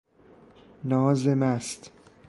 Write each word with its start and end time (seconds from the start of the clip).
ناز 0.83 1.27
مست 1.27 1.91